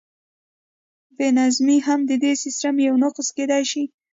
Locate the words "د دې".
2.09-2.31